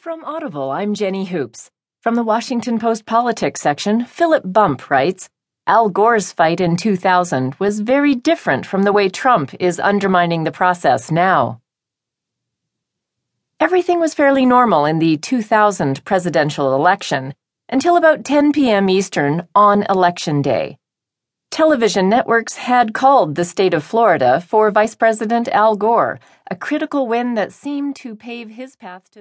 From 0.00 0.24
Audible, 0.24 0.70
I'm 0.70 0.94
Jenny 0.94 1.26
Hoops. 1.26 1.70
From 2.00 2.14
the 2.14 2.22
Washington 2.22 2.78
Post 2.78 3.04
Politics 3.04 3.60
section, 3.60 4.06
Philip 4.06 4.42
Bump 4.46 4.88
writes 4.88 5.28
Al 5.66 5.90
Gore's 5.90 6.32
fight 6.32 6.58
in 6.58 6.78
2000 6.78 7.54
was 7.56 7.80
very 7.80 8.14
different 8.14 8.64
from 8.64 8.84
the 8.84 8.94
way 8.94 9.10
Trump 9.10 9.52
is 9.60 9.78
undermining 9.78 10.44
the 10.44 10.52
process 10.52 11.10
now. 11.10 11.60
Everything 13.60 14.00
was 14.00 14.14
fairly 14.14 14.46
normal 14.46 14.86
in 14.86 15.00
the 15.00 15.18
2000 15.18 16.02
presidential 16.06 16.74
election 16.74 17.34
until 17.68 17.98
about 17.98 18.24
10 18.24 18.52
p.m. 18.52 18.88
Eastern 18.88 19.48
on 19.54 19.82
Election 19.90 20.40
Day. 20.40 20.78
Television 21.50 22.08
networks 22.08 22.54
had 22.54 22.94
called 22.94 23.34
the 23.34 23.44
state 23.44 23.74
of 23.74 23.82
Florida 23.82 24.40
for 24.40 24.70
Vice 24.70 24.94
President 24.94 25.48
Al 25.48 25.74
Gore, 25.74 26.20
a 26.48 26.54
critical 26.54 27.08
win 27.08 27.34
that 27.34 27.52
seemed 27.52 27.96
to 27.96 28.14
pave 28.14 28.50
his 28.50 28.76
path 28.76 29.10
to 29.10 29.10
the 29.14 29.18